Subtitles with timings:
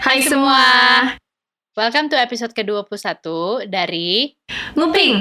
[0.00, 0.64] Hai semua.
[1.76, 3.20] Welcome to episode ke-21
[3.68, 4.32] dari
[4.72, 5.20] Nguping.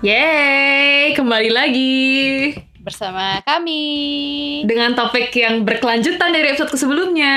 [0.00, 3.84] Yeay, kembali lagi bersama kami.
[4.64, 7.34] dengan topik yang berkelanjutan dari episode sebelumnya.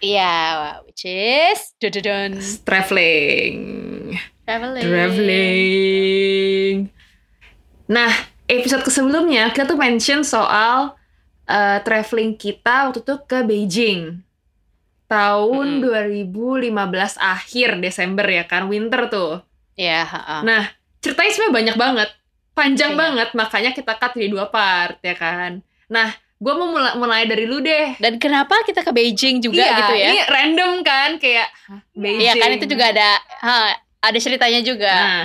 [0.00, 3.58] Iya, which is dududun, Traveling.
[4.46, 4.82] traveling.
[4.86, 6.76] Traveling.
[7.90, 8.14] Nah,
[8.46, 10.96] episode sebelumnya kita tuh mention soal
[11.50, 14.22] eh, traveling kita waktu itu ke Beijing.
[15.04, 15.82] Tahun Mm.
[15.82, 19.42] 2015 akhir Desember ya kan, winter tuh.
[19.74, 20.46] Iya, ha-ha.
[20.46, 22.08] Nah, ceritanya sebenarnya banyak banget.
[22.52, 22.98] Panjang Iya.
[22.98, 25.58] banget, makanya kita cut di dua part ya kan.
[25.88, 27.98] Nah, gue mau mulai, mulai dari lu deh.
[27.98, 30.08] Dan kenapa kita ke Beijing juga iya, gitu ya?
[30.08, 32.22] ini random kan kayak "Hah, Beijing.
[32.22, 33.08] Iya kan itu juga ada
[33.40, 33.54] ha,
[33.98, 34.92] ada ceritanya juga.
[34.94, 35.22] Nah,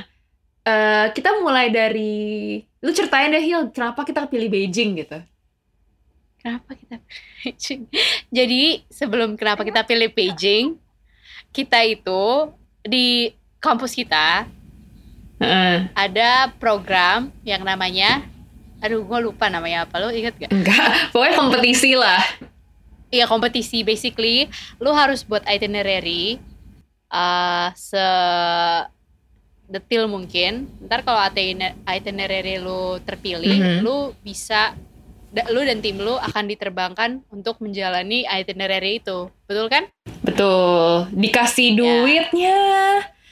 [0.64, 5.22] eh, kita mulai dari lu ceritain deh Hil, kenapa kita pilih Beijing gitu?
[6.46, 7.82] Kenapa kita pilih Beijing?
[8.38, 10.78] Jadi sebelum kenapa kita pilih Beijing,
[11.50, 12.54] kita itu
[12.86, 14.46] di kampus kita
[15.42, 15.90] Heeh.
[15.92, 18.22] ada program yang namanya
[18.78, 20.54] aduh gue lupa namanya apa lo inget gak?
[20.54, 22.22] Enggak, pokoknya kompetisi lah.
[23.10, 24.46] Iya kompetisi basically
[24.78, 26.38] lu harus buat itinerary
[27.10, 28.06] uh, se
[29.66, 33.78] detil mungkin ntar kalau itiner- itinerary lu terpilih Mhm.
[33.82, 34.78] lu bisa
[35.46, 39.86] lu dan tim lu akan diterbangkan untuk menjalani itinerary itu betul kan
[40.22, 41.06] Betul.
[41.12, 41.78] Dikasih Ya.
[41.78, 42.58] duitnya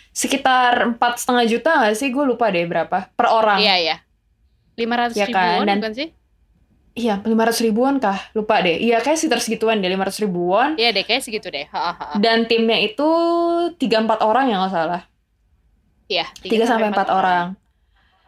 [0.10, 2.10] sekitar empat setengah juta nggak sih?
[2.10, 3.58] Gue lupa deh berapa per orang.
[3.58, 3.96] iya iya
[4.74, 6.10] lima ratus Ya kan, ribuan dan- bukan sih
[6.94, 8.22] Iya, 500 ribuan kah?
[8.32, 8.78] Lupa deh.
[8.78, 10.78] Iya, kayak sekitar segituan deh, 500 ribuan.
[10.78, 12.06] iya deh kayak segitu deh Ha, ha, ha.
[12.16, 13.10] Dan timnya itu
[13.74, 15.02] 3-4 orang ya nggak salah.
[16.06, 17.58] iya 3 sampai 4 orang.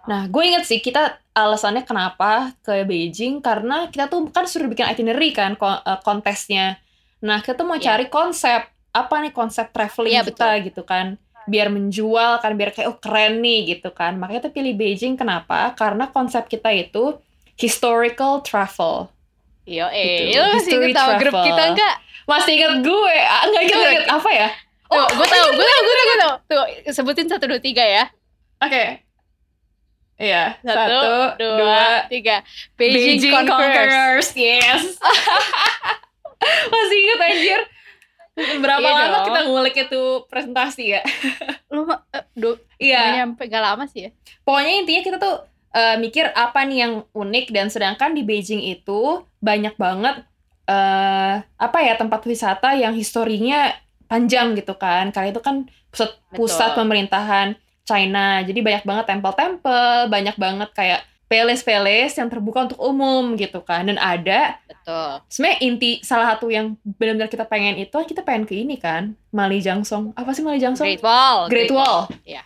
[0.04, 4.88] Nah, gue inget sih kita alasannya kenapa ke Beijing karena kita tuh kan suruh bikin
[4.88, 6.80] itinerary kan eh, kontesnya.
[7.20, 7.92] Nah, kita tuh mau Iya.
[7.92, 11.20] cari konsep apa nih konsep traveling Iya, kita gitu kan.
[11.46, 14.16] Biar menjual kan biar kayak oh keren nih gitu kan.
[14.16, 15.76] Makanya kita pilih Beijing kenapa?
[15.76, 17.20] Karena konsep kita itu
[17.56, 19.12] historical travel.
[19.66, 20.38] Yo, eh, Gitu.
[20.38, 21.96] lu masih inget tau grup kita enggak?
[22.24, 23.16] Masih inget gue?
[23.22, 24.06] Ah, Enggak inget, Gue- inget.
[24.08, 24.50] apa ya?
[24.86, 26.34] Oh, gue tau, gue tau, gue tau, gue tau.
[26.46, 28.06] Tuh, sebutin satu dua tiga ya.
[28.62, 29.05] Oke.
[30.16, 32.40] Iya, Satu, satu, dua, dua, tiga.
[32.80, 33.68] Beijing, Beijing Conquerors.
[33.68, 34.28] Conquerors.
[34.34, 34.84] Yes.
[36.72, 37.62] Masih inget anjir.
[38.36, 39.26] Berapa Iya lama dong.
[39.28, 41.02] kita ngulik itu presentasi ya?
[41.74, 43.24] Lu mah, eh, du, Iya.
[43.24, 44.10] nyampe gak lama sih ya.
[44.44, 45.36] Pokoknya intinya kita tuh
[45.72, 50.24] eh, mikir apa nih yang unik dan sedangkan di Beijing itu banyak banget
[50.66, 53.72] eh apa ya tempat wisata yang historinya
[54.08, 55.12] panjang gitu kan.
[55.12, 56.80] Karena itu kan pusat pusat Betul.
[56.84, 57.48] pemerintahan
[57.86, 58.42] China.
[58.42, 63.86] Jadi banyak banget tempel-tempel, banyak banget kayak palace-palace yang terbuka untuk umum gitu kan.
[63.86, 65.26] Dan ada Betul.
[65.26, 69.58] sebenarnya inti salah satu yang benar-benar kita pengen itu kita pengen ke ini kan Mali
[69.58, 71.40] Jangsong apa sih Mali Jangsong Great Wall.
[71.50, 72.44] Great Wall Iya.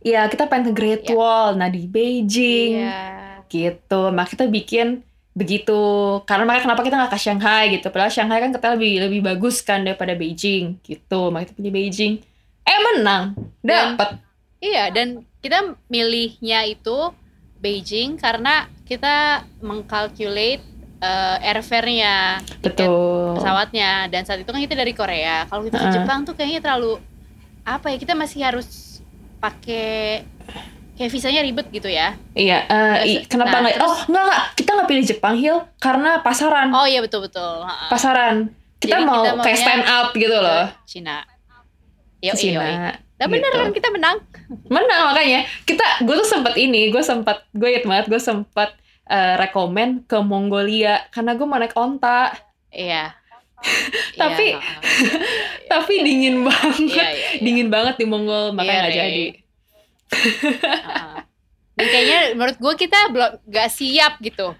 [0.00, 1.14] Iya kita pengen ke Great Iya.
[1.14, 3.46] Wall nah di Beijing Iya.
[3.46, 5.78] gitu maka kita bikin begitu
[6.26, 9.62] karena makanya kenapa kita nggak ke Shanghai gitu padahal Shanghai kan kita lebih lebih bagus
[9.62, 12.12] kan daripada Beijing gitu makanya kita pilih Beijing
[12.60, 14.18] eh menang dapat
[14.60, 15.06] Iya, dan
[15.40, 17.16] kita milihnya itu
[17.56, 20.60] Beijing karena kita mengkalkulate
[21.00, 25.44] eh, airfare-nya, betul pesawatnya dan saat itu kan kita dari Korea.
[25.44, 25.94] Kalau kita ke Heeh.
[25.96, 27.00] Jepang tuh kayaknya terlalu
[27.62, 27.96] apa ya?
[27.96, 29.00] Kita masih harus
[29.40, 30.24] pakai
[30.92, 32.12] kayak visanya ribet gitu ya.
[32.34, 32.68] iya
[33.00, 36.20] i- Terus- kenapa nah, nggak terus- oh nggak nggak kita nggak pilih Jepang Hill karena
[36.20, 37.64] pasaran Oh iya betul betul.
[37.88, 41.24] Pasaran kita Jadi mau kita kayak stand out gitu loh Cina.
[42.20, 43.60] Yo, ke yo, Cina Dan bener gitu.
[43.60, 44.16] kan kita menang.
[44.66, 48.72] menang makanya kita gue tuh sempat ini gue sempat gue inget banget gue sempat
[49.04, 52.32] eh, rekomen ke Mongolia karena gue mau naik onta
[52.70, 53.12] Iya.
[54.16, 54.60] Tapi- Iya,
[55.70, 57.40] tapi dingin banget Iya, iya, iya.
[57.40, 58.98] dingin banget di Mongol makanya Iya, nggak Re.
[58.98, 59.26] jadi.
[61.76, 64.52] Dan kayaknya menurut gue kita belum gak siap gitu.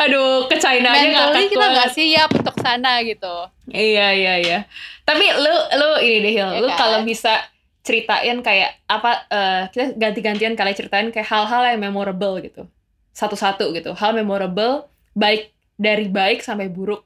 [0.00, 0.06] Iya.
[0.08, 1.76] aduh ke China aja Mentally kita banget.
[1.76, 3.34] gak siap untuk sana gitu.
[3.68, 4.58] iya iya iya
[5.04, 6.78] tapi lu lu ini deh Hil Iya lu kan?
[6.78, 7.44] kalau bisa
[7.80, 12.64] ceritain kayak apa eh, kita ganti-gantian kali ceritain kayak hal-hal yang memorable gitu
[13.12, 17.04] satu-satu gitu hal memorable baik dari baik sampai buruk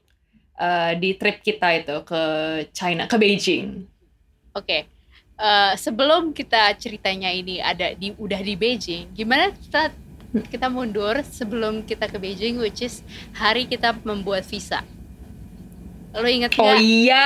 [0.55, 2.21] eh, di trip kita itu ke
[2.71, 3.87] China ke Beijing
[4.51, 4.87] Oke.
[5.35, 9.91] Eh, sebelum kita ceritanya ini ada di udah di Beijing, gimana kita
[10.43, 13.01] kita mundur sebelum kita ke Beijing which is
[13.33, 14.83] hari kita membuat visa.
[16.11, 16.79] Lo inget oh nggak?
[16.79, 17.23] iya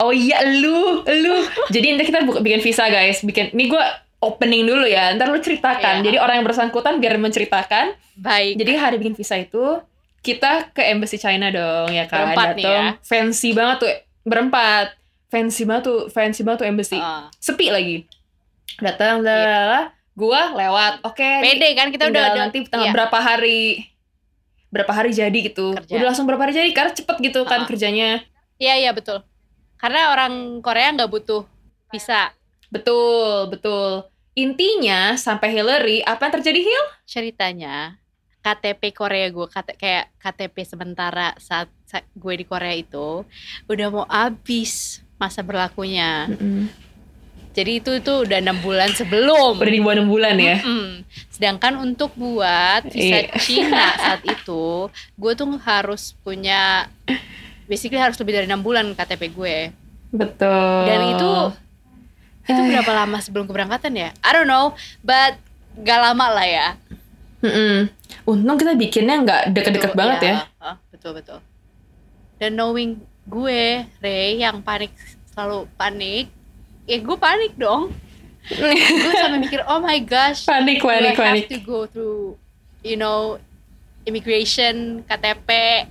[0.00, 1.36] oh iya lu lu
[1.68, 3.84] jadi nanti kita buka- bikin visa guys bikin ini gue
[4.20, 5.16] opening dulu ya.
[5.16, 6.00] Ntar lu ceritakan.
[6.00, 6.04] Iya.
[6.04, 7.96] Jadi orang yang bersangkutan biar menceritakan.
[8.20, 8.60] Baik.
[8.60, 9.80] Jadi hari bikin visa itu
[10.20, 12.36] kita ke embassy China dong ya kan.
[12.36, 12.84] Berempat nih Dateng.
[12.84, 13.00] ya.
[13.00, 13.92] Fancy banget tuh
[14.28, 14.86] berempat.
[15.30, 16.98] Fancy banget tuh, fancy banget tuh embassy.
[17.00, 17.32] Ah.
[17.40, 18.04] Sepi lagi.
[18.82, 21.00] Datang lalala, gua lewat.
[21.08, 21.24] Oke.
[21.24, 22.92] nih, Pede kan kita udah udah nanti iya.
[22.92, 23.88] berapa hari
[24.70, 25.72] berapa hari jadi gitu.
[25.74, 25.92] Kerja.
[25.96, 27.66] Udah langsung berapa hari jadi karena cepet gitu kan Ah.
[27.66, 28.20] kerjanya.
[28.60, 29.24] Iya iya betul.
[29.80, 31.48] Karena orang Korea nggak butuh
[31.88, 32.30] visa.
[32.68, 34.06] Betul, betul.
[34.38, 36.86] Intinya sampai Hillary, apa yang terjadi Hill?
[37.02, 37.98] Ceritanya
[38.40, 43.26] KTP Korea gue kayak KTP sementara saat, saat gue di Korea itu
[43.66, 46.30] udah mau habis masa berlakunya.
[47.60, 49.60] Jadi itu itu udah enam bulan sebelum.
[49.60, 50.56] Udah di bawah 6 bulan ya.
[50.64, 51.04] Mm-mm.
[51.28, 53.36] Sedangkan untuk buat visa Iya.
[53.36, 56.88] Cina saat itu, gue tuh harus punya
[57.68, 59.56] basically harus lebih dari enam bulan KTP gue.
[60.08, 60.88] Betul.
[60.88, 61.32] Dan itu
[62.48, 64.08] itu berapa lama sebelum keberangkatan ya?
[64.24, 64.72] I don't know,
[65.04, 65.36] but
[65.84, 66.68] gak lama lah ya.
[67.44, 67.92] Mm-mm.
[68.24, 70.34] Untung kita bikinnya nggak deket-deket banget ya.
[70.58, 71.44] ah, betul betul.
[72.40, 74.96] Dan knowing gue, Ray yang panik
[75.30, 76.32] selalu panik,
[76.90, 77.94] ya gue panik dong.
[78.50, 81.44] gue sampai mikir, oh my gosh, panik, do panik, I panik.
[81.46, 82.34] have to go through,
[82.82, 83.38] you know,
[84.02, 85.86] immigration, KTP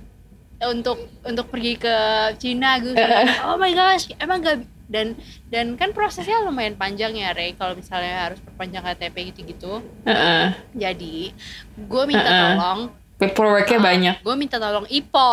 [0.60, 1.94] untuk untuk pergi ke
[2.36, 2.92] Cina gue.
[2.92, 4.60] Eh, oh my gosh, emang gak
[4.90, 5.14] dan
[5.46, 9.80] dan kan prosesnya lumayan panjang ya Ray kalau misalnya harus perpanjang KTP gitu-gitu.
[10.04, 10.50] Heeh.
[10.74, 11.30] Jadi
[11.78, 12.42] gue minta Uh-uh.
[12.44, 12.80] tolong
[13.16, 14.14] Paperworknya Ah, banyak.
[14.20, 15.32] Gue minta tolong IPO,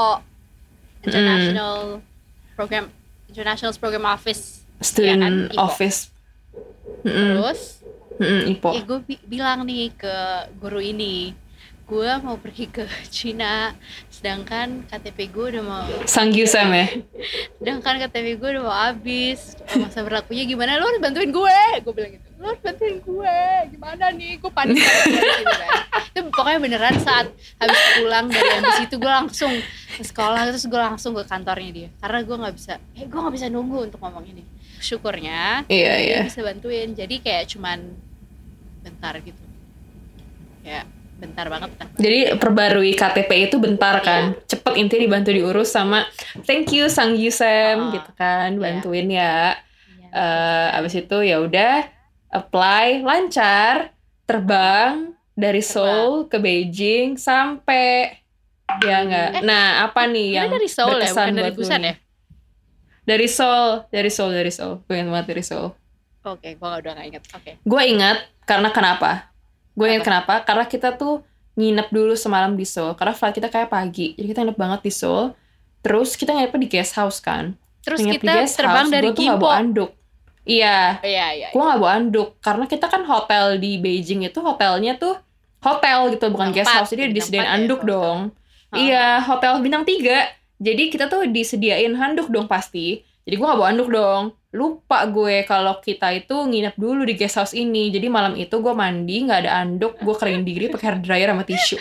[1.01, 2.03] International
[2.53, 2.85] Program
[3.27, 4.56] International Program Office.
[4.79, 5.59] Student kan, Ipo.
[5.59, 5.99] office.
[7.01, 7.33] Mm-mm.
[7.35, 7.61] Terus,
[8.17, 8.69] Mm-mm, Ipo.
[8.71, 10.15] ya gue bilang nih ke
[10.55, 11.33] guru ini,
[11.83, 13.73] gue mau pergi ke Cina,
[14.07, 16.87] sedangkan KTP gue udah mau, Sangyusam ya.
[17.57, 20.75] sedangkan KTP gue udah mau habis, masa berlakunya gimana?
[20.75, 22.27] Lo harus bantuin gue, gue bilang gitu.
[22.37, 23.37] Lo harus bantuin gue,
[23.71, 24.37] gimana nih?
[24.37, 25.69] Gue panik gitu kan.
[26.07, 29.53] Itu pokoknya beneran saat habis pulang dari ambisi itu gue langsung
[29.87, 33.33] ke sekolah terus gue langsung ke kantornya dia karena gue nggak bisa eh gue nggak
[33.33, 34.41] bisa nunggu untuk ngomong ini
[34.79, 36.19] syukurnya Iya, dia iya.
[36.23, 37.79] bisa bantuin jadi kayak cuman
[38.81, 39.43] bentar gitu
[40.61, 40.83] ya
[41.17, 44.37] bentar banget kan Jadi perbarui KTP itu bentar kan.
[44.37, 44.45] Iya.
[44.47, 46.05] Cepet intinya dibantu diurus sama
[46.43, 48.61] thank you Sangyusam Ah, gitu kan, iya.
[48.61, 49.57] bantuin ya.
[49.97, 50.09] Iya.
[50.13, 51.89] eh abis itu ya udah
[52.29, 53.91] apply lancar
[54.23, 58.13] terbang dari Seoul ke Beijing sampai
[58.81, 61.93] ya enggak Eh, nah apa nih yang dari Seoul ya bukan dari Busan ya
[63.07, 64.83] dari Seoul dari Seoul dari Seoul.
[64.83, 65.71] Gue ingat banget dari Seoul.
[66.27, 67.51] Oke gue udah gak inget oke.
[67.63, 69.31] Gue ingat karena kenapa.
[69.71, 70.09] Gue ingat Apa?
[70.11, 70.33] kenapa?
[70.43, 71.23] Karena kita tuh
[71.55, 72.99] nginep dulu semalam di Seoul.
[72.99, 74.11] Karena flight kita kayak pagi.
[74.19, 75.31] Jadi kita nginep banget di Seoul.
[75.79, 77.55] Terus kita nginepnya di guest house kan.
[77.87, 79.91] Terus Nginep di kita guest terbang house, dari Gimpo bawa anduk.
[80.43, 80.99] Iya.
[80.99, 82.29] Iya iya gue nggak bawa anduk.
[82.43, 85.15] Karena kita kan hotel di Beijing itu hotelnya tuh
[85.63, 86.91] hotel gitu bukan Bintang guest house.
[86.91, 87.91] Jadi bintang disediain ya, anduk hotel.
[87.95, 88.19] dong.
[88.67, 88.75] Ah.
[88.75, 90.27] iya hotel bintang tiga
[90.57, 93.05] jadi kita tuh disediain handuk dong pasti.
[93.27, 94.23] Jadi gue nggak bawa anduk dong.
[94.55, 97.93] Lupa gue kalau kita itu nginep dulu di guest house ini.
[97.93, 101.43] Jadi malam itu gue mandi nggak ada anduk gue keringin diri pakai hair dryer sama
[101.45, 101.77] tisu.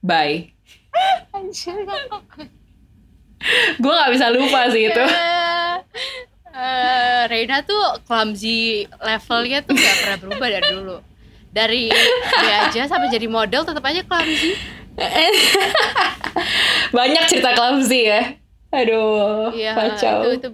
[0.00, 0.56] Bye.
[1.36, 1.76] Anjir,
[3.76, 5.04] gue nggak bisa lupa sih itu.
[6.56, 10.96] Eh, Reina tuh clumsy levelnya tuh gak pernah berubah dari dulu.
[11.52, 14.56] Dari dia aja sampai jadi model tetap aja clumsy
[16.92, 18.22] banyak cerita clumsy ya
[18.70, 20.48] aduh Iya, kacau itu itu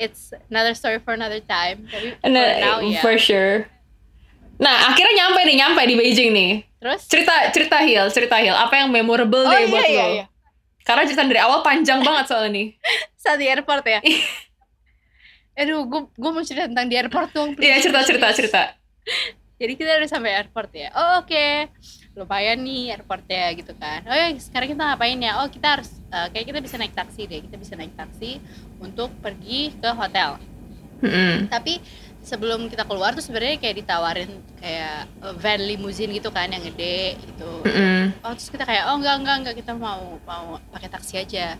[0.00, 1.84] it's another story for another time.
[1.86, 2.98] Tapi for Nah, now ya.
[2.98, 3.68] for sure.
[4.58, 6.50] Nah, akhirnya nyampe nih, nyampe di Beijing nih.
[6.76, 8.52] Terus Cerita cerita Hil, cerita Hil.
[8.52, 10.04] Apa yang memorable Oh, deh iya, buat iya, lo?
[10.12, 10.24] iya.
[10.82, 12.66] Karena cerita dari awal panjang banget soalnya nih.
[13.14, 14.00] saat di airport ya.
[15.54, 17.48] Aduh, gue gue mau cerita tentang di airport dong.
[17.54, 18.60] please, Iya, cerita cerita cerita.
[19.56, 20.88] Jadi kita udah sampai airport ya.
[20.90, 21.46] Oh, oke.
[22.12, 24.04] Lumayan nih airportnya gitu kan.
[24.04, 25.32] Oh ya, sekarang kita ngapain ya?
[25.40, 27.40] Oh, kita harus eh, kayak kita bisa naik taksi deh.
[27.40, 28.36] Kita bisa naik taksi
[28.78, 30.36] untuk pergi ke hotel.
[31.02, 31.48] Mm-mm.
[31.48, 31.80] Tapi
[32.22, 37.16] sebelum kita keluar tuh sebenarnya kayak ditawarin kayak eh, van limousine gitu kan yang gede
[37.18, 37.50] gitu.
[37.64, 38.12] Mm-mm.
[38.22, 41.56] Oh terus kita kayak oh enggak enggak enggak kita mau mau pakai taksi aja.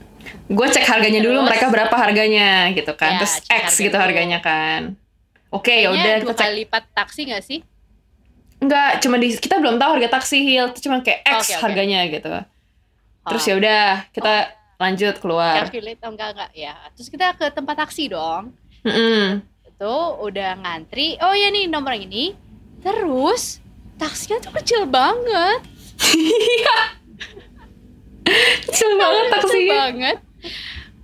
[0.47, 1.49] Gue cek harganya dulu Terus?
[1.49, 3.18] mereka berapa harganya gitu kan.
[3.18, 4.04] Ya, Terus X harga gitu dulu.
[4.04, 4.94] harganya kan.
[5.50, 6.52] Oke, ya Kayaknya udah kita cek.
[6.54, 7.61] lipat taksi nggak sih?
[8.62, 11.62] Enggak, cuma di kita belum tahu harga taksi itu cuma kayak X Oke, oke.
[11.66, 12.31] harganya gitu.
[13.23, 14.35] Terus Oh, ya udah, kita
[14.78, 15.54] lanjut keluar.
[15.61, 16.75] calculate oh enggak enggak ya.
[16.95, 18.54] Terus kita ke tempat taksi dong.
[18.83, 19.42] Mm-mm.
[19.64, 21.19] Itu udah ngantri.
[21.19, 22.35] Oh ya nih nomor yang ini.
[22.81, 23.59] Terus
[23.95, 25.62] taksinya tuh kecil banget.
[28.62, 29.75] Kecil banget Kecil taksinya.
[29.76, 30.16] banget.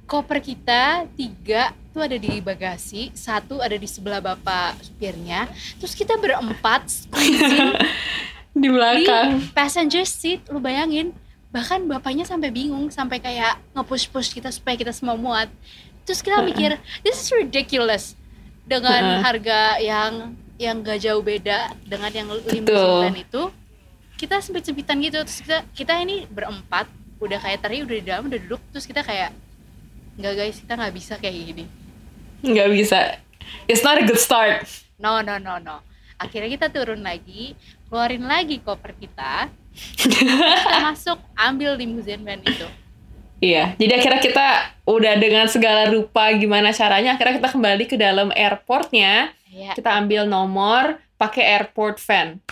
[0.07, 5.51] Koper kita tiga satu ada di bagasi satu ada di sebelah bapak supirnya.
[5.83, 6.87] Terus kita berempat
[8.63, 9.43] di belakang.
[9.43, 11.11] di passenger seat lu bayangin.
[11.51, 15.51] Bahkan bapaknya sampai bingung sampai kayak nge-push push kita supaya kita semua muat.
[16.07, 18.15] Terus kita mikir this is ridiculous.
[18.63, 23.43] Dengan harga yang yang gak jauh beda dengan yang van itu
[24.15, 25.19] kita sempit sempitan gitu.
[25.27, 26.87] Terus kita kita ini berempat
[27.19, 28.63] udah kayak tadi udah di dalam udah duduk.
[28.71, 29.35] Terus kita kayak
[30.15, 31.78] nggak guys kita nggak bisa kayak gini
[32.43, 33.19] nggak bisa.
[33.67, 34.65] It's not a good start.
[34.99, 35.83] No no no no.
[36.19, 37.55] Akhirnya kita turun lagi
[37.89, 39.49] keluarin lagi koper kita.
[39.95, 42.67] Kita masuk ambil limousine van itu.
[43.39, 44.49] Iya, jadi akhirnya kita
[44.83, 50.27] udah dengan segala rupa gimana caranya, akhirnya kita kembali ke dalam airportnya, ya kita ambil
[50.27, 52.43] nomor pakai airport van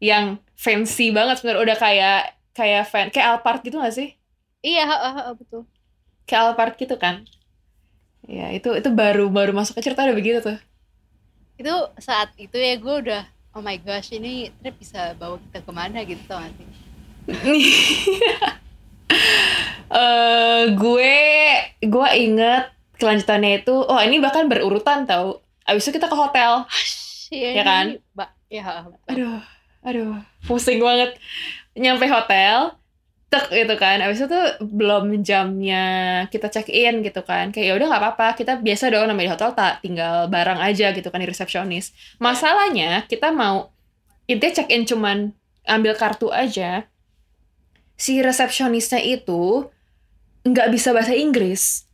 [0.00, 1.62] yang fancy banget sebenarnya.
[1.68, 2.20] Udah kayak
[2.56, 4.16] kayak van kayak Alphard gitu gak sih?
[4.64, 5.62] iya heeh, heeh, betul.
[6.24, 7.28] Kayak Alphard gitu kan?
[8.28, 10.58] Ya itu itu baru baru masuk ke cerita udah begitu tuh.
[11.60, 13.22] itu saat itu ya gue udah
[13.56, 16.68] oh my gosh ini trip bisa bawa kita ke mana gitu tau gak sih
[19.92, 21.14] Eh gue
[21.84, 22.64] gue inget
[22.96, 25.42] kelanjutannya itu oh ini bahkan berurutan tau.
[25.68, 26.64] Abis itu kita ke hotel.
[27.32, 27.86] Iya Ya kan?
[28.16, 28.30] Mbak.
[28.52, 28.64] Ya,
[29.08, 29.40] aduh
[29.82, 31.16] aduh pusing banget
[31.74, 32.76] nyampe hotel
[33.32, 34.04] tek gitu kan.
[34.04, 35.84] Abis itu tuh belum jamnya
[36.28, 37.48] kita check in gitu kan.
[37.48, 38.28] Kayak ya udah nggak apa-apa.
[38.36, 41.96] Kita biasa dong namanya di hotel tak tinggal barang aja gitu kan di resepsionis.
[42.20, 43.72] Masalahnya kita mau
[44.28, 45.32] intinya check in cuman
[45.64, 46.84] ambil kartu aja
[47.96, 49.72] si resepsionisnya itu
[50.44, 51.88] nggak bisa bahasa Inggris.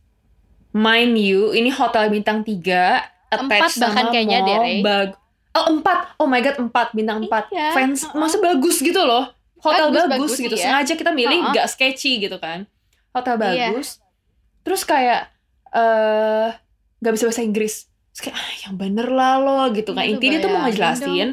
[0.75, 4.81] Mind you ini hotel bintang 3 Empat bahkan kayaknya deh, Rey.
[4.81, 5.13] bag
[5.53, 6.17] oh empat.
[6.17, 6.97] Oh my god empat.
[6.97, 7.53] Bintang empat.
[7.53, 10.63] Iya, fans masa bagus gitu loh hotel Bagus, bagus, bagus, gitu iya.
[10.67, 12.65] sengaja kita milih nggak sketchy gitu kan.
[13.11, 13.75] Hotel Iya.
[13.75, 13.99] bagus.
[14.63, 15.31] Terus kayak
[15.69, 16.47] eh
[16.99, 17.75] nggak bisa bahasa Inggris.
[18.15, 20.03] Terus kayak ah, yang bener lah lo gitu kan.
[20.03, 21.29] Iya, intinya tuh mau bayangin ngejelasin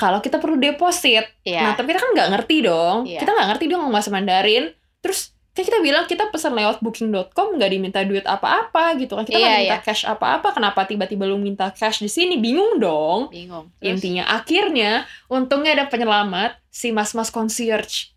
[0.00, 1.24] kalau kita perlu deposit.
[1.46, 1.62] Iya.
[1.62, 3.06] nah tapi kita kan nggak ngerti dong.
[3.06, 3.20] Iya.
[3.22, 4.64] kita nggak ngerti dong ngomong bahasa Mandarin.
[4.98, 9.22] Terus kayak kita bilang kita pesan lewat booking.com nggak diminta duit apa-apa gitu kan.
[9.22, 9.84] Kita nggak Iya, minta iya.
[9.84, 10.48] cash apa-apa.
[10.50, 12.36] Kenapa tiba-tiba lu minta cash di sini?
[12.36, 13.28] Bingung dong.
[13.28, 13.68] Bingung.
[13.76, 18.16] Terus, intinya akhirnya untungnya ada penyelamat si mas-mas concierge.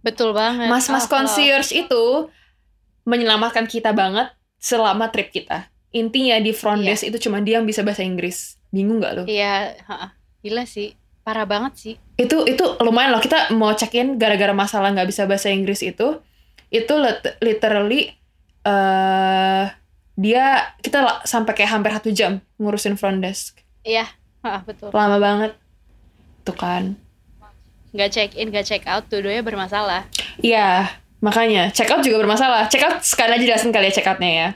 [0.00, 0.70] Betul banget.
[0.70, 2.30] Mas-mas Oh, concierge itu
[3.02, 5.66] menyelamatkan kita banget selama trip kita.
[5.90, 6.94] Intinya di front Iya.
[6.94, 8.60] desk itu cuma dia yang bisa bahasa Inggris.
[8.68, 10.12] Bingung nggak kalau- iya ha-ha.
[10.38, 10.94] gila sih.
[11.24, 11.94] Parah banget sih.
[12.14, 13.20] Itu itu lumayan loh.
[13.20, 16.20] Kita mau check in gara-gara masalah nggak bisa bahasa Inggris itu
[16.70, 18.12] itu lit- literally
[18.62, 19.64] eh
[20.14, 20.44] dia
[20.78, 24.04] kita sampai kayak hampir satu jam ngurusin front desk iya
[24.40, 25.52] ha, betul lama banget
[26.42, 26.98] tuh kan
[27.88, 30.04] nggak check in nggak check out dua-duanya bermasalah
[30.38, 30.86] Iya,
[31.18, 32.70] makanya check out juga bermasalah.
[32.70, 34.48] Check out sekali aja jelasin kali ya check outnya ya.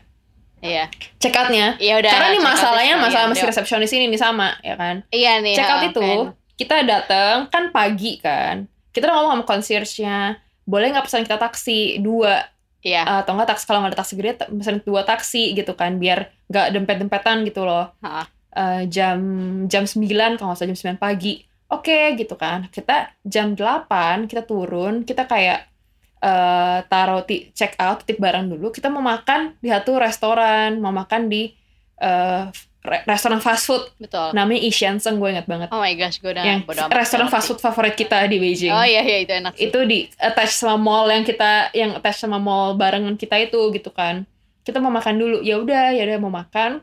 [0.62, 0.84] iya
[1.18, 1.74] Check outnya.
[1.82, 3.50] iya udah Karena ini masalahnya masalah masih Dok.
[3.50, 5.02] resepsionis ini nih sama, ya kan?
[5.10, 6.18] iya nih Check out ha, itu kan.
[6.54, 8.70] kita datang kan pagi kan.
[8.94, 12.46] Kita udah ngomong sama concierge-nya, boleh nggak pesan kita taksi dua
[12.82, 16.30] iya atau nggak taksi kalau nggak ada taksi gede pesan dua taksi gitu kan biar
[16.50, 17.94] nggak dempet-dempetan gitu loh.
[18.04, 18.26] Ha.
[18.52, 19.18] Eh, jam
[19.64, 21.40] jam 9 kalau nggak salah jam 9 pagi.
[21.72, 22.68] Oke gitu kan.
[22.68, 25.72] Kita jam 8 kita turun, kita kayak
[26.22, 27.24] eh taruh
[27.56, 28.70] check out, titip barang dulu.
[28.70, 31.48] Kita mau makan di satu restoran, mau makan di
[31.98, 32.44] eh
[32.82, 35.68] re- restoran fast food betul namanya Ishanseng gue ingat banget.
[35.70, 38.70] oh my gosh gue udah yang bodo amat restoran fast food favorit kita di Beijing.
[38.70, 42.18] oh iya iya itu enak sih Itu di attach sama mall yang kita yang attach
[42.18, 44.26] sama mall barengan kita itu gitu kan.
[44.62, 45.36] Kita mau makan dulu.
[45.40, 46.78] Ya udah, ya udah mau makan.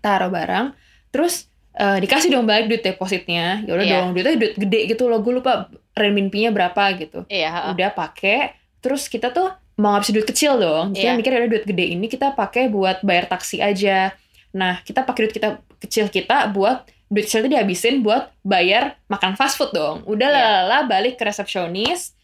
[0.00, 0.74] Taruh barang.
[1.10, 3.62] Terus eh, dikasih dong balik duit depositnya.
[3.62, 3.94] Ya udah Iya.
[3.96, 5.20] dong, duitnya duit gede gitu loh.
[5.20, 7.22] Gue lupa renminbinya berapa gitu.
[7.26, 7.58] iya ha.
[7.70, 8.54] Udah pakai.
[8.80, 10.90] Terus kita tuh mau ngabisin duit kecil dong.
[10.90, 11.18] Kita Iya.
[11.18, 14.10] mikir ada duit gede ini kita pakai buat bayar taksi aja.
[14.50, 19.34] Nah, kita pakai duit kita kecil kita buat duit kecil itu dihabisin buat bayar makan
[19.34, 20.02] fast food dong.
[20.06, 20.42] Udah Iya.
[20.66, 22.14] lala balik ke resepsionis.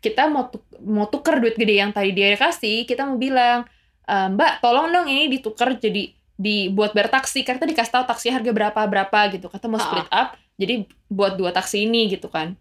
[0.00, 3.68] Kita mau tuk- mau tuker duit gede yang tadi dia kasih, kita mau bilang,
[4.04, 8.32] "E, "Mbak, tolong dong ini ditukar jadi dibuat bayar taksi." Karena kita dikasih tahu taksi
[8.32, 9.52] harga berapa berapa gitu.
[9.52, 12.56] Kata mau split up, jadi buat dua taksi ini gitu kan.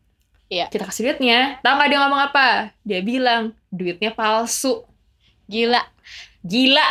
[0.52, 0.68] Iya.
[0.68, 1.64] Kita kasih duitnya.
[1.64, 2.48] Tahu nggak dia ngomong apa?
[2.84, 4.84] Dia bilang duitnya palsu.
[5.48, 5.82] gila
[6.40, 6.88] Gila,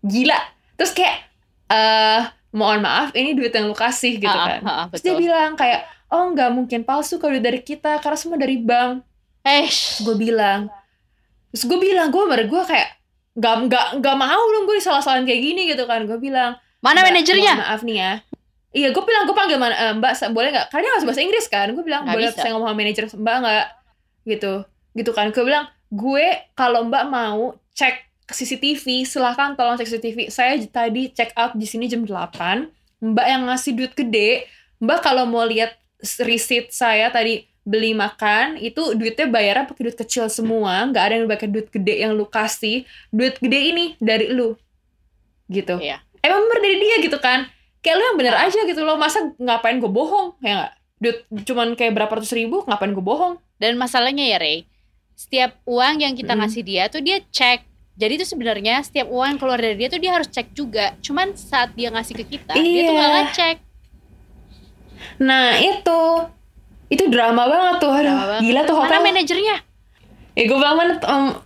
[0.00, 0.38] gila.
[0.74, 1.31] Terus kayak,
[1.72, 2.20] eh
[2.52, 4.60] mohon maaf, ini duit yang lu kasih gitu Ha, kan.
[4.60, 8.36] ha, ha, Terus dia bilang kayak, oh nggak mungkin palsu kalau dari kita, karena semua
[8.36, 9.00] dari bank.
[9.42, 9.66] eh
[9.98, 10.68] gue bilang,
[11.50, 12.88] terus gue bilang, gue mereka gue kayak,
[13.32, 16.04] nggak nggak nggak mau dong gue disalah-salahin kayak gini gitu kan.
[16.04, 18.12] Gue bilang, mana "Mbak, manajernya maaf nih ya.
[18.72, 20.66] Iya, gue bilang gue panggil mana, "Eh, Mbak, boleh nggak?
[20.70, 21.66] Karena dia nggak bahasa Inggris kan.
[21.72, 22.40] Gue bilang Nggak boleh bisa.
[22.40, 23.66] saya ngomong sama manajer Mbak nggak?
[24.22, 24.52] Gitu,
[24.94, 25.26] gitu kan.
[25.28, 27.42] Gue bilang gue kalau Mbak mau
[27.74, 32.70] cek ke CCTV silahkan tolong cek CCTV saya tadi check out di sini jam 8
[33.02, 34.46] mbak yang ngasih duit gede
[34.78, 35.74] mbak kalau mau lihat
[36.22, 40.82] receipt saya tadi beli makan itu duitnya bayarnya pakai duit kecil semua.
[40.90, 42.82] Nggak ada yang pakai duit gede yang lu kasih.
[43.14, 44.58] Duit gede ini dari lu.
[45.46, 45.78] Gitu.
[45.78, 46.02] Iya.
[46.22, 47.46] emang bener dari dia gitu kan?
[47.82, 48.98] Kayak lu yang bener aja gitu loh.
[48.98, 50.38] Masa ngapain gue bohong?
[50.42, 50.72] Ya nggak?
[51.02, 53.38] Duit cuman kayak berapa ratus ribu ngapain gue bohong?
[53.62, 54.66] Dan masalahnya ya Ray,
[55.14, 56.38] setiap uang yang kita Mm.
[56.42, 57.62] ngasih dia tuh dia cek.
[57.92, 60.96] Jadi itu sebenarnya setiap uang yang keluar dari dia tuh dia harus cek juga.
[60.98, 62.98] Cuman saat dia ngasih ke kita, dia tuh Iya.
[62.98, 63.56] gak ngecek.
[65.18, 66.00] nah itu
[66.86, 68.42] itu drama banget tuh aduh Drama banget.
[68.42, 69.56] gila tuh Mana hotel manajernya?
[70.32, 70.98] ya gue bilang banget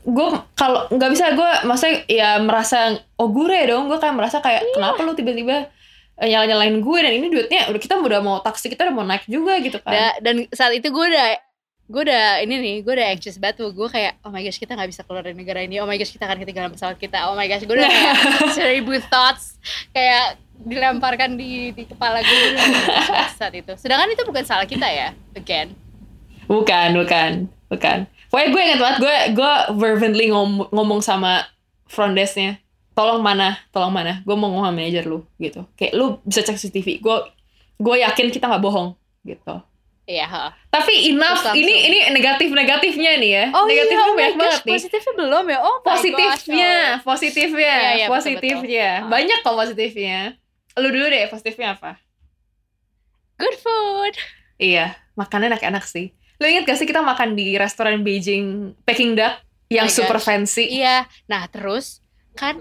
[0.05, 2.79] gue kalau nggak bisa gue maksudnya ya merasa
[3.17, 4.73] oh gue dong gue kayak merasa kayak Iya.
[4.73, 5.67] kenapa lu tiba-tiba
[6.17, 9.03] eh, nyala nyalain gue dan ini duitnya udah kita udah mau taksi kita udah mau
[9.03, 11.27] naik juga gitu kan Da- dan saat itu gue udah
[11.87, 13.71] gue udah ini nih gue udah anxious banget tuh.
[13.71, 15.79] Gue kayak oh my gosh kita nggak bisa keluar dari negara ini.
[15.79, 17.31] Oh my gosh kita akan ketinggalan pesawat kita.
[17.31, 18.15] Oh my gosh gue udah kayak
[18.59, 19.59] seribu thoughts
[19.95, 22.41] kayak dilemparkan di, di kepala gue
[23.39, 23.73] saat itu.
[23.79, 25.73] Sedangkan itu bukan salah kita ya again.
[26.51, 27.99] Bukan bukan bukan.
[28.31, 31.47] Pokoknya gue inget banget gue gue fervently ngom- ngomong sama
[31.87, 32.59] front desknya
[32.99, 34.27] tolong mana tolong mana?
[34.27, 35.63] Gue mau ngomong manajer lu gitu.
[35.79, 37.17] Kayak lu bisa cek CCTV gue
[37.77, 39.61] gue yakin kita nggak bohong gitu
[40.07, 40.55] iya ha.
[40.71, 41.43] tapi enough.
[41.43, 41.59] Terus langsung.
[41.59, 43.45] ini ini negatif negatifnya nih ya.
[43.51, 44.73] Oh negatifnya iya, oh banyak gosh, banget nih.
[44.79, 45.59] positifnya belum ya?
[45.61, 47.05] Oh positifnya gosh, oh.
[47.11, 48.91] positifnya Iya, iya, betul, positifnya.
[49.03, 49.11] betul.
[49.11, 50.21] banyak kok positifnya.
[50.79, 51.93] Lu dulu deh positifnya apa?
[53.37, 54.15] Good food.
[54.57, 54.87] Iya
[55.17, 56.13] makannya enak-enak sih.
[56.37, 59.41] Lu inget gak sih kita makan di restoran Beijing Peking Duck
[59.73, 60.27] yang Oh super gosh.
[60.29, 60.69] fancy?
[60.69, 62.05] Iya, nah terus
[62.37, 62.61] kan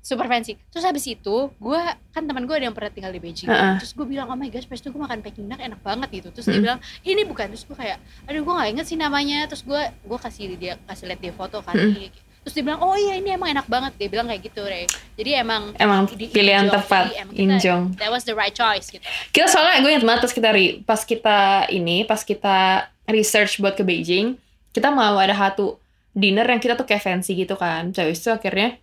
[0.00, 0.56] super fancy.
[0.68, 1.80] Terus habis itu, gue
[2.10, 3.46] kan teman gue ada yang pernah tinggal di Beijing.
[3.46, 3.76] Heeh.
[3.78, 6.28] Terus gue bilang, oh my gosh, pas itu gue makan Peking duck enak banget gitu.
[6.30, 6.64] Terus dia Mm-mm.
[6.64, 7.52] bilang, ini bukan.
[7.52, 9.44] Terus gue kayak, aduh gue gak inget sih namanya.
[9.44, 11.76] Terus gue gue kasih dia kasih lihat dia foto kan.
[11.76, 12.08] Gitu.
[12.40, 13.92] Terus dia bilang, oh iya ini emang enak banget.
[13.96, 14.88] Dia bilang kayak gitu, Rey.
[15.14, 16.74] Jadi emang emang di pilihan Injong.
[16.74, 19.04] tepat Jadi emang kita- Injong that was the right choice gitu.
[19.30, 20.48] kita soalnya gue inget banget pas kita
[20.82, 21.38] pas kita
[21.68, 22.56] ini pas kita
[23.04, 24.40] research buat ke Beijing
[24.72, 25.76] kita mau ada satu
[26.10, 28.80] dinner yang kita tuh kayak fancy gitu kan jadi itu akhirnya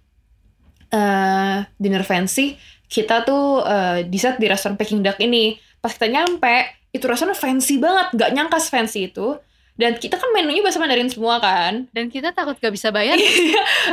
[0.87, 2.55] eh dinner fancy
[2.87, 5.59] kita tuh eh, di set di restoran Peking Duck ini.
[5.83, 6.55] Pas kita nyampe
[6.89, 9.35] itu restoran fancy banget nggak nyangka fancy itu.
[9.77, 11.85] Dan kita kan menunya bahasa Mandarin semua kan.
[11.93, 13.13] Dan kita takut gak bisa bayar.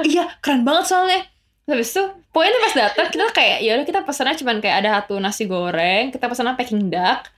[0.08, 1.20] iya keren banget soalnya.
[1.68, 2.02] Habis itu
[2.32, 6.08] pokoknya pas datang kita kayak ya udah kita pesannya cuman kayak ada satu nasi goreng
[6.08, 7.28] kita pesannya Peking Duck.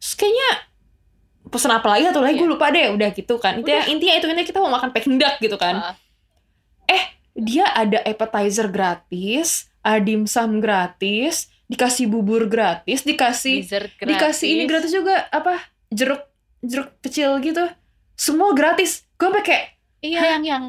[0.00, 0.50] Terus kayaknya
[1.52, 2.40] pesan apa lagi satu lagi?
[2.40, 2.52] Gue Iya.
[2.56, 3.60] lupa deh udah gitu kan.
[3.60, 5.74] Intinya intinya itu intinya kita mau makan Peking Duck gitu kan.
[5.76, 5.94] Ah,
[7.40, 14.10] dia ada appetizer gratis ada dimsum gratis dikasih bubur gratis dikasih dessert gratis.
[14.12, 15.56] dikasih ini gratis juga apa
[15.88, 16.20] jeruk
[16.60, 17.64] jeruk kecil gitu
[18.14, 20.64] semua gratis gue kayak Iya yang yang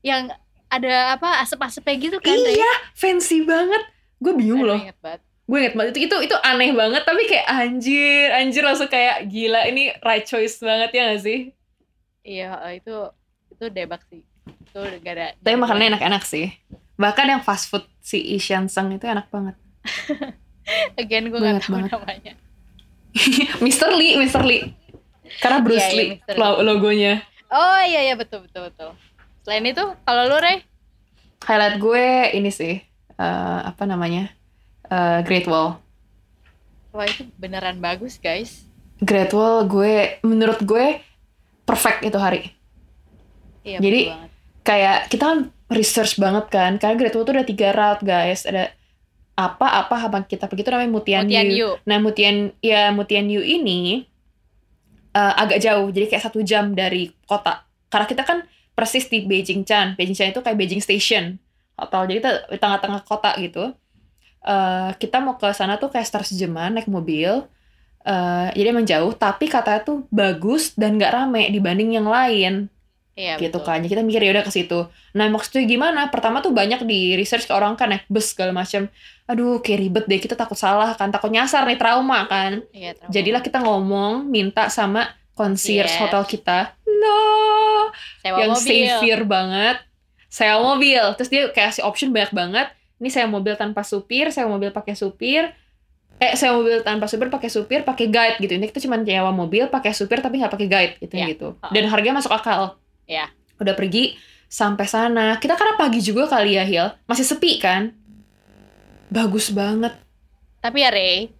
[0.00, 0.22] yang
[0.70, 2.30] ada apa asap-asapnya gitu kan.
[2.30, 3.82] Iya fancy banget
[4.22, 5.20] gue bingung Aduh, loh inget banget.
[5.50, 9.66] gue inget banget itu itu itu aneh banget tapi kayak anjir anjir langsung kayak gila
[9.66, 11.40] ini right choice banget ya gak sih
[12.20, 12.94] Iya, itu
[13.50, 14.20] itu debak sih.
[14.70, 15.26] Itu gak ada.
[15.36, 16.46] tapi makanannya enak-enak sih
[16.94, 19.56] bahkan yang fast food si Ishan Seng itu enak banget
[20.94, 21.90] Again gue gak tahu banget.
[21.90, 22.32] namanya.
[23.64, 23.90] Mr.
[23.90, 24.42] Lee Mr.
[24.42, 24.70] Lee
[25.40, 26.34] karena Bruce Iya, iya, Lee Mr.
[26.36, 27.14] lo- logonya
[27.48, 28.94] Oh iya iya betul betul betul.
[29.40, 30.62] Selain itu, kalau lu Rey,
[31.42, 32.78] highlight gue ini sih
[33.12, 34.30] eh, apa namanya
[34.84, 35.78] Eh, Great Wall
[36.90, 38.66] wah itu beneran bagus guys.
[39.00, 40.98] Great Wall gue menurut gue
[41.62, 42.50] perfect itu hari
[43.60, 44.29] Iya Jadi, banget.
[44.70, 48.46] Kayak kita kan research banget kan karena Great Wall tuh ada tiga route guys.
[48.46, 48.70] Ada
[49.34, 51.58] apa apa apa kita pergi itu namanya Mutian, Mutian Yu.
[51.58, 51.70] Yu.
[51.90, 54.06] Nah Mutian ya Mutian Yu ini
[55.10, 57.66] eh, agak jauh jadi kayak satu jam dari kota.
[57.90, 61.42] Karena kita kan persis di Beijing Chan Beijing Chan itu kayak Beijing Station
[61.74, 63.74] hotel jadi kita di tengah-tengah kota gitu.
[64.46, 67.42] Eh, kita mau ke sana tuh kayak sekitar sejaman naik mobil.
[68.06, 72.70] Eh, jadi emang jauh tapi katanya tuh bagus dan nggak rame dibanding yang lain
[73.20, 73.68] Iya gitu betul.
[73.68, 73.78] kan.
[73.78, 74.80] Jadi kita mikir ya udah ke situ.
[75.12, 76.08] Nah, maksudnya gimana?
[76.08, 78.88] Pertama tuh banyak di research ke orang kan naik bus segala macam.
[79.26, 80.16] Aduh, kayak ribet deh.
[80.18, 82.64] Kita takut salah kan, takut nyasar nih trauma kan.
[82.72, 83.12] Iya, trauma.
[83.12, 85.04] Jadilah kita ngomong minta sama
[85.36, 86.00] concierge Yes.
[86.00, 86.72] hotel kita.
[86.86, 87.88] No,
[88.20, 88.88] sewa yang mobil.
[88.88, 89.76] savior banget.
[90.26, 91.02] Sewa mobil.
[91.14, 92.66] Terus dia kasih option banyak banget.
[92.96, 95.48] Ini saya mobil tanpa supir, saya mobil pakai supir.
[96.16, 98.52] Eh, saya mobil tanpa supir, pakai supir, pakai guide gitu.
[98.52, 101.26] Ini kita cuma nyewa mobil, pakai supir tapi nggak pakai guide gitu Iya.
[101.32, 101.48] gitu.
[101.72, 102.76] Dan harganya masuk akal.
[103.10, 103.26] Iya.
[103.58, 104.14] Udah pergi
[104.46, 105.34] sampai sana.
[105.42, 106.94] Kita karena pagi juga kali ya, Hil.
[107.10, 107.90] Masih sepi kan?
[109.10, 109.98] Bagus banget.
[110.62, 111.34] Tapi ya Rey,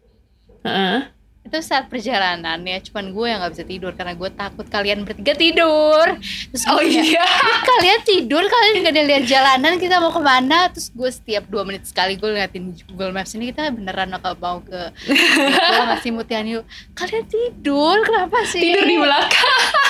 [0.67, 0.99] Heeh.
[1.41, 5.33] itu saat perjalanan ya cuman gue yang nggak bisa tidur karena gue takut kalian bertiga
[5.33, 6.05] tidur
[6.53, 7.27] terus Oh kayak, iya.
[7.65, 11.65] kalian tidur kalian gak ada lihat jalanan kita mau ke mana terus gue setiap dua
[11.65, 14.81] menit sekali gue ngeliatin Google Maps ini kita beneran mau ke
[15.75, 19.90] gue ngasih mutian yuk kalian tidur kenapa sih Tidur di belakang.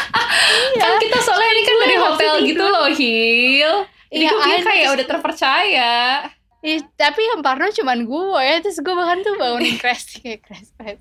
[0.78, 3.74] Kan kita soalnya ini kan dari hotel gitu loh, Hil.
[4.10, 5.94] Jadi Iya, gue kayak udah terpercaya.
[6.60, 10.68] Ih, tapi yang parno cuman gue ya terus gue bahkan tuh bangunin crash kayak crash
[10.76, 11.00] crash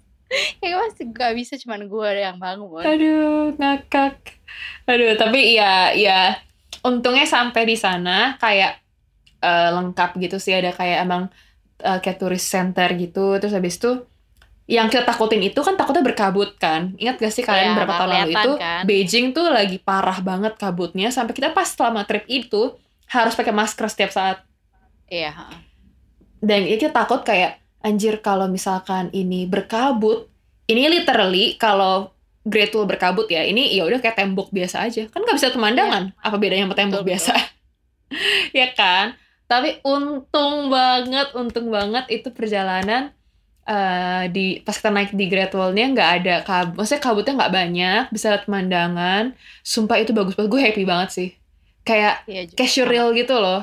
[0.63, 4.39] kayak masih gak bisa cuman gue yang bangun Aduh, ngakak.
[4.87, 6.39] Aduh, tapi iya, iya.
[6.85, 8.79] Untungnya sampai di sana kayak
[9.41, 10.53] eh, lengkap gitu sih.
[10.55, 11.27] Ada kayak emang
[11.81, 13.41] eh, kayak turis center gitu.
[13.41, 14.05] Terus habis itu
[14.69, 16.93] yang kita takutin itu kan takutnya berkabut kan.
[17.01, 18.81] Ingat gak sih kalian Iya, berapa tahun lalu itu kan.
[18.85, 22.77] Beijing tuh lagi parah banget kabutnya sampai kita pas selama trip itu
[23.09, 24.37] harus pakai masker setiap saat.
[25.09, 25.33] iya
[26.37, 30.29] Dan itu kita takut kayak anjir kalau misalkan ini berkabut,
[30.69, 32.13] ini literally kalau
[32.45, 35.09] Great Wall berkabut ya, ini ya udah kayak tembok biasa aja.
[35.09, 36.13] Kan nggak bisa pemandangan.
[36.21, 37.33] Apa bedanya sama tembok Betul, biasa?
[38.61, 39.17] ya kan?
[39.49, 43.17] Tapi untung banget, untung banget itu perjalanan
[43.69, 46.73] eh, di pas kita naik di Great Wall-nya nggak ada kabut.
[46.81, 49.23] Maksudnya kabutnya nggak banyak, bisa lihat pemandangan.
[49.61, 50.49] Sumpah itu bagus banget.
[50.49, 51.29] Gue happy banget sih.
[51.85, 52.25] Kayak
[52.57, 53.61] kayak surreal gitu loh.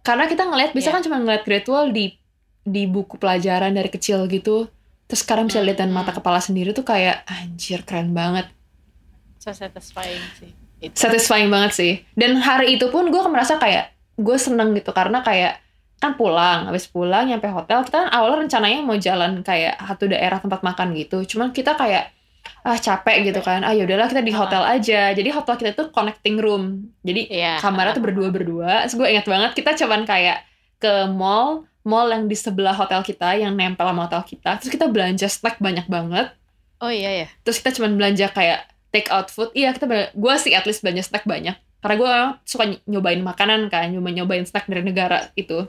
[0.00, 0.94] Karena kita ngeliat, bisa Iya.
[0.96, 2.16] kan cuma ngeliat Great Wall di
[2.60, 4.68] di buku pelajaran dari kecil gitu.
[5.08, 8.46] Terus sekarang bisa lihat dan mata kepala sendiri tuh kayak anjir keren banget.
[9.40, 11.92] so satisfying sih itu Satisfying banget sih.
[12.12, 15.60] Dan hari itu pun gue merasa kayak gue seneng gitu karena kayak
[16.00, 20.40] kan pulang, habis pulang nyampe hotel kita kan awalnya rencananya mau jalan kayak satu daerah
[20.40, 21.20] tempat makan gitu.
[21.28, 22.16] Cuman kita kayak
[22.64, 23.60] ah capek gitu kan.
[23.60, 25.12] Ah yaudahlah kita di hotel aja.
[25.12, 26.88] Jadi hotel kita tuh connecting room.
[27.04, 30.40] Jadi iya kamarnya tuh berdua berdua gue ingat banget kita cuman kayak
[30.80, 34.56] ke mall mall yang di sebelah hotel kita yang nempel sama hotel kita.
[34.56, 36.32] Terus kita belanja snack banyak banget.
[36.80, 39.52] Oh iya ya terus kita cuman belanja kayak take out food.
[39.52, 39.84] Iya kita
[40.16, 41.60] gue sih at least belanja snack banyak.
[41.84, 42.12] Karena gue
[42.48, 45.68] suka ny- nyobain makanan kan nyobain nyobain snack dari negara itu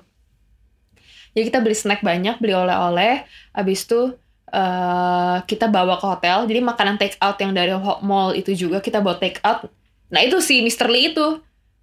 [1.32, 3.24] jadi kita beli snack banyak beli oleh-oleh
[3.56, 4.16] abis itu
[4.52, 7.72] eh, kita bawa ke hotel jadi makanan take out yang dari
[8.04, 9.68] mall itu juga kita bawa take out
[10.12, 10.92] nah itu si Mr.
[10.92, 11.40] Lee itu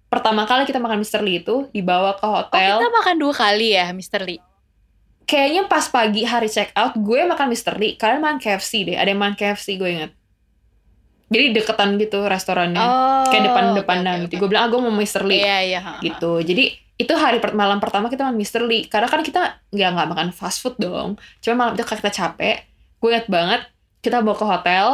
[0.09, 1.21] pertama kali kita makan Mr.
[1.21, 4.21] Lee itu dibawa ke oh hotel kita makan dua kali ya Mr.
[4.25, 4.41] Lee
[5.29, 7.77] kayaknya pas pagi hari check out gue makan Mr.
[7.77, 10.11] Lee kalian makan KFC deh ada yang makan KFC gue inget
[11.29, 14.79] jadi deketan gitu restorannya oh kayak depan-depan oke, dan oke, gitu gue bilang ah gue
[14.81, 15.21] mau Mr.
[15.29, 16.01] Lee iya iya ha, ha.
[16.01, 18.61] gitu jadi itu hari per- malam pertama kita makan Mr.
[18.67, 18.85] Lee.
[18.91, 21.15] Karena kan kita nggak nggak makan fast food dong.
[21.39, 22.57] Cuma malam itu karena kita capek
[22.99, 23.61] gue inget banget
[24.03, 24.87] kita bawa ke hotel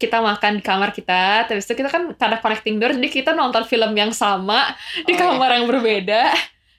[0.00, 3.62] kita makan di kamar kita terus itu kita kan karena connecting door jadi kita nonton
[3.68, 4.72] film yang sama
[5.04, 6.32] di Oh, kamar yang berbeda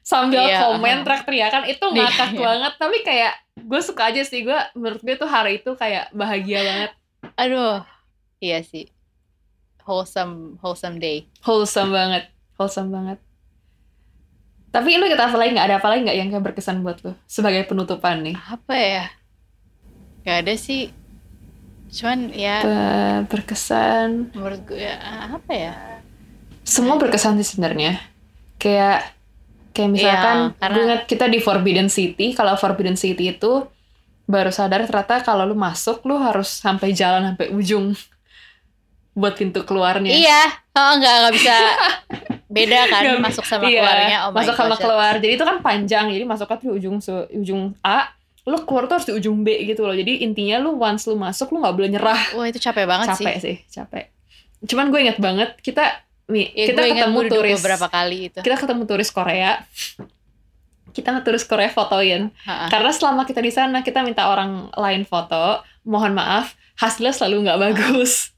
[0.03, 1.05] sambil Iya, komen uh-huh.
[1.07, 1.63] teriak-teriakan.
[1.69, 2.41] Itu Iya, ngakak iya.
[2.43, 2.73] banget.
[2.75, 3.33] Tapi kayak
[3.63, 6.91] gue suka aja sih gue menurut gue tuh hari itu kayak bahagia banget.
[7.39, 7.79] Aduh.
[8.43, 8.91] Iya sih.
[9.87, 11.23] Wholesome wholesome day.
[11.47, 12.27] Wholesome banget.
[12.59, 13.23] Wholesome banget
[14.73, 17.13] tapi lu kita apa lagi nggak ada apa lagi nggak yang kayak berkesan buat lu?
[17.23, 18.33] Sebagai penutupan nih.
[18.35, 19.05] Apa ya?
[20.23, 20.89] Gak ada sih.
[21.93, 24.33] Cuman ya Be- berkesan.
[24.33, 24.97] menurut gue ya,
[25.29, 25.73] apa ya?
[26.65, 28.01] Semua berkesan sih sebenarnya.
[28.57, 29.13] Kayak
[29.71, 33.69] kayak misalkan Iya, karena- gue ingat kita di Forbidden City kalau Forbidden City itu
[34.23, 37.93] baru sadar ternyata kalau lu masuk lu harus sampai jalan sampai ujung
[39.19, 40.09] buat pintu keluarnya.
[40.09, 40.41] Iya.
[40.73, 41.57] Oh nggak nggak bisa
[42.53, 45.13] beda kan Nggak- masuk sama Iya, keluarnya oh masuk sama gosh, keluar.
[45.17, 46.97] Jadi itu kan panjang jadi masuknya tuh di ujung
[47.33, 48.13] ujung A
[48.43, 49.95] lu keluar tuh harus di ujung B gitu loh.
[49.95, 52.21] Jadi intinya lu once lu masuk lu nggak boleh nyerah.
[52.37, 53.41] Wah itu capek banget capek sih.
[53.41, 53.55] sih.
[53.73, 54.11] capek.
[54.69, 57.59] Cuman gue inget banget kita nih ya, kita ketemu turis.
[57.59, 58.39] beberapa kali itu.
[58.39, 59.51] Kita ketemu turis Korea.
[60.93, 62.69] Kita nge-turis Korea fotoin Ha-ha.
[62.69, 65.65] karena selama kita di sana kita minta orang lain foto.
[65.83, 68.29] Mohon maaf hasilnya selalu nggak bagus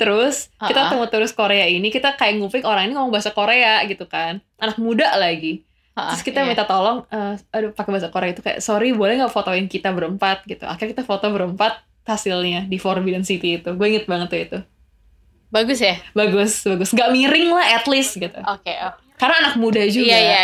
[0.00, 0.88] terus kita Ha-ha.
[0.96, 4.40] ketemu turis Korea ini kita kayak ngupik orang ini ngomong bahasa Korea gitu kan.
[4.56, 5.60] Anak muda lagi.
[5.92, 6.56] Ha-ha, terus kita iya.
[6.56, 10.48] minta tolong eh, aduh pakai bahasa Korea itu kayak sorry boleh nggak fotoin kita berempat?
[10.48, 10.64] Gitu.
[10.64, 13.76] Akhirnya kita foto berempat hasilnya di Forbidden City itu.
[13.76, 14.58] Gue inget banget tuh itu.
[15.52, 16.00] Bagus ya?
[16.16, 16.96] Bagus bagus.
[16.96, 18.40] Nggak miring lah at least gitu.
[18.40, 18.96] Oke oh.
[19.20, 20.16] karena anak muda juga.
[20.16, 20.42] Iya iya.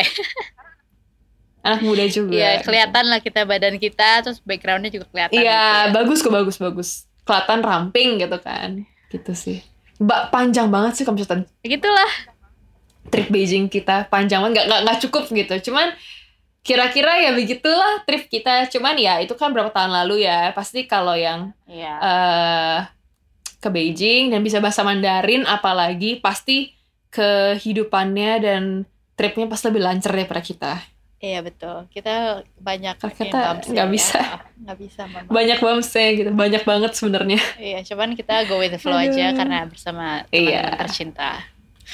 [1.64, 2.37] Anak muda juga.
[2.37, 5.97] Iya kelihatan lah kita badan kita terus backgroundnya juga kelihatan iya gitu ya.
[5.97, 7.09] bagus kok bagus bagus.
[7.25, 9.62] Kelihatan ramping gitu kan gitu sih.
[10.03, 12.11] Mbak panjang banget sih kalau misalkan gitulah.
[13.07, 14.66] Trip Beijing kita panjang banget.
[14.66, 15.71] Nggak nggak cukup gitu.
[15.71, 15.95] Cuman
[16.66, 18.66] kira-kira ya begitulah trip kita.
[18.69, 20.51] Cuman ya itu kan berapa tahun lalu ya.
[20.53, 21.95] Pasti kalau yang iya.
[22.03, 22.79] eh
[23.62, 26.77] ke Beijing dan bisa bahasa Mandarin apalagi pasti
[27.11, 28.62] kehidupannya dan
[29.16, 30.73] tripnya pasti lebih lancar daripada kita
[31.27, 31.77] Iya betul.
[31.91, 33.91] Kita banyak in kita nggak ya.
[33.91, 34.21] bisa.
[34.62, 35.27] Nggak bisa memang.
[35.35, 37.41] Banyak bumsnya gitu, banyak banget sebenarnya.
[37.59, 40.62] Iya, cuman kita go with the flow aja karena bersama Iya.
[40.62, 41.31] teman-teman tercinta.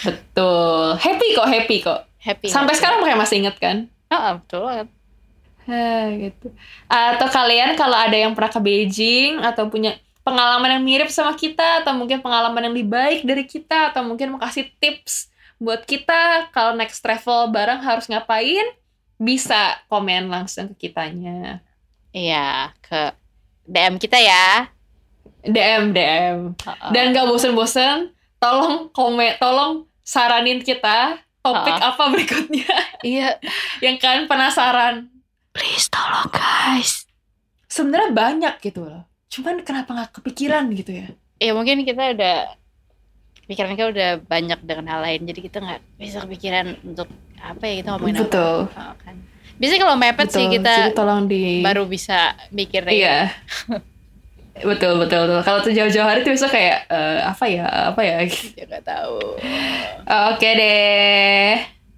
[0.04, 1.00] Betul.
[1.00, 2.00] Happy kok, happy kok.
[2.20, 2.46] Happy.
[2.52, 2.80] Sampai happy.
[2.84, 3.76] sekarang kayak masih inget kan?
[4.12, 4.88] Heeh, betul banget.
[5.62, 6.46] Hah, gitu.
[6.90, 11.82] Atau kalian kalau ada yang pernah ke Beijing atau punya pengalaman yang mirip sama kita
[11.82, 15.30] atau mungkin pengalaman yang lebih baik dari kita atau mungkin mau kasih tips
[15.62, 18.66] buat kita kalau next travel bareng harus ngapain
[19.22, 21.62] bisa komen langsung ke kitanya
[22.10, 23.14] Iya, ke
[23.64, 24.68] DM kita ya.
[25.40, 26.90] DM DM Heeh.
[26.92, 31.94] dan gak bosen-bosen tolong komen tolong saranin kita topik Ha-ha.
[31.94, 32.70] apa berikutnya
[33.04, 33.38] iya,
[33.78, 35.10] yang kalian penasaran
[35.50, 37.06] please tolong guys.
[37.64, 42.54] sebenarnya banyak gitu loh cuman kenapa nggak kepikiran gitu ya Ya mungkin kita udah
[43.44, 47.10] pikiran kita udah banyak dengan hal lain, jadi kita nggak bisa kepikiran untuk
[47.42, 48.80] apa ya kita ngomongin betul apa.
[48.80, 49.14] Oh, kan.
[49.58, 53.30] Biasanya kalau mepet sih kita Jadi tolong di baru bisa mikir iya
[54.68, 58.16] betul betul betul kalau tuh jauh-jauh hari tuh bisa kayak eh, apa ya apa ya
[58.58, 59.18] Ya nggak tahu.
[60.06, 61.52] oke deh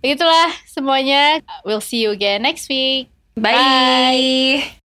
[0.04, 1.40] Begitulah semuanya.
[1.64, 3.08] We'll see you again next week.
[3.40, 4.83] bye.